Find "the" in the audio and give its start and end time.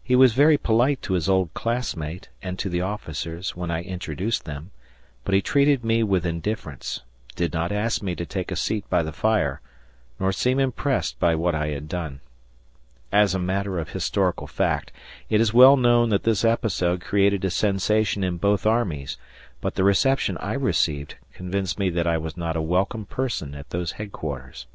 2.68-2.80, 9.02-9.10, 19.74-19.82